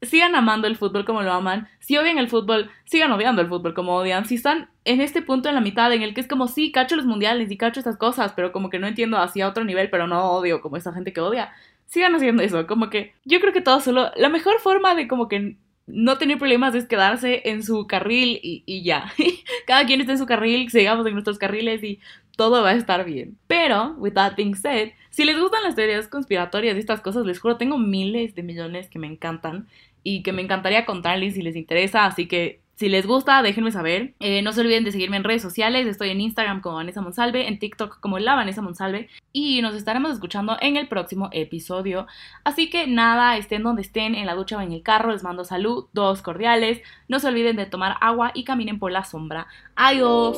sigan 0.06 0.36
amando 0.36 0.68
el 0.68 0.78
fútbol 0.78 1.06
como 1.06 1.22
lo 1.22 1.32
aman. 1.34 1.68
Si 1.80 1.98
odian 1.98 2.18
el 2.18 2.30
fútbol, 2.30 2.70
sigan 2.86 3.12
odiando 3.12 3.42
el 3.42 3.48
fútbol 3.48 3.74
como 3.74 3.96
odian. 3.96 4.26
Si 4.26 4.36
están 4.36 4.70
en 4.86 5.02
este 5.02 5.22
punto 5.22 5.50
en 5.50 5.56
la 5.56 5.62
mitad 5.62 5.92
en 5.94 6.02
el 6.02 6.14
que 6.14 6.22
es 6.22 6.28
como, 6.28 6.48
sí, 6.48 6.72
cacho 6.72 6.96
los 6.96 7.06
mundiales 7.06 7.52
y 7.52 7.58
cacho 7.58 7.80
estas 7.80 7.98
cosas, 7.98 8.34
pero 8.36 8.52
como 8.52 8.70
que 8.70 8.80
no 8.80 8.88
entiendo 8.88 9.18
hacia 9.18 9.48
otro 9.48 9.64
nivel, 9.64 9.90
pero 9.90 10.08
no 10.08 10.32
odio 10.32 10.62
como 10.62 10.78
esa 10.78 10.94
gente 10.94 11.14
que 11.14 11.22
odia. 11.22 11.52
Sigan 11.88 12.16
haciendo 12.16 12.42
eso, 12.44 12.66
como 12.68 12.90
que 12.90 13.14
yo 13.26 13.40
creo 13.40 13.54
que 13.54 13.62
todo 13.62 13.80
solo... 13.80 14.12
La 14.16 14.30
mejor 14.30 14.60
forma 14.60 14.96
de 14.96 15.08
como 15.08 15.28
que 15.28 15.58
no 15.88 16.18
tener 16.18 16.40
problemas 16.40 16.74
es 16.74 16.86
quedarse 16.86 17.44
en 17.46 17.64
su 17.64 17.86
carril 17.88 18.40
y, 18.42 18.64
y 18.66 18.84
ya. 18.84 19.14
Cada 19.68 19.86
quien 19.86 20.02
está 20.02 20.14
en 20.14 20.20
su 20.20 20.26
carril, 20.26 20.70
sigamos 20.70 21.06
en 21.06 21.14
nuestros 21.14 21.38
carriles 21.38 21.84
y 21.84 22.00
todo 22.36 22.64
va 22.64 22.70
a 22.70 22.74
estar 22.74 23.06
bien. 23.06 23.38
Pero, 23.48 23.96
with 23.98 24.14
that 24.14 24.36
being 24.36 24.56
said, 24.56 24.92
si 25.10 25.24
les 25.24 25.40
gustan 25.40 25.64
las 25.64 25.76
teorías 25.76 26.08
conspiratorias 26.08 26.76
y 26.76 26.80
estas 26.80 27.02
cosas, 27.02 27.26
les 27.26 27.40
juro, 27.40 27.58
tengo 27.58 27.78
miles 27.78 28.36
de 28.36 28.44
millones 28.44 28.90
que 28.90 29.00
me 29.00 29.08
encantan 29.08 29.68
y 30.06 30.22
que 30.22 30.32
me 30.32 30.44
encantaría 30.44 30.86
contarles 30.86 31.34
si 31.34 31.42
les 31.42 31.56
interesa, 31.56 32.06
así 32.06 32.28
que 32.28 32.62
si 32.76 32.90
les 32.90 33.08
gusta, 33.08 33.42
déjenme 33.42 33.72
saber. 33.72 34.14
Eh, 34.20 34.42
no 34.42 34.52
se 34.52 34.62
olviden 34.62 34.84
de 34.84 34.92
seguirme 34.92 35.16
en 35.16 35.24
redes 35.24 35.42
sociales. 35.42 35.88
Estoy 35.88 36.10
en 36.10 36.20
Instagram 36.20 36.60
como 36.60 36.76
Vanessa 36.76 37.02
Monsalve, 37.02 37.48
en 37.48 37.58
TikTok 37.58 38.02
como 38.02 38.20
la 38.20 38.36
Vanessa 38.36 38.62
Monsalve. 38.62 39.10
Y 39.32 39.62
nos 39.62 39.76
estaremos 39.76 40.12
escuchando 40.12 40.58
en 40.60 40.76
el 40.76 40.90
próximo 40.90 41.30
episodio. 41.32 42.06
Así 42.44 42.70
que 42.70 42.86
nada, 42.86 43.38
estén 43.38 43.64
donde 43.64 43.82
estén, 43.82 44.14
en 44.14 44.26
la 44.26 44.36
ducha 44.36 44.58
o 44.58 44.62
en 44.62 44.74
el 44.74 44.84
carro. 44.84 45.14
Les 45.14 45.24
mando 45.24 45.46
salud, 45.46 45.88
dos 45.94 46.22
cordiales. 46.22 46.82
No 47.08 47.20
se 47.20 47.30
olviden 47.30 47.56
de 47.56 47.66
tomar 47.66 47.96
agua 48.02 48.32
y 48.34 48.44
caminen 48.44 48.78
por 48.78 48.92
la 48.92 49.06
sombra. 49.06 49.48
Adiós. 49.78 50.38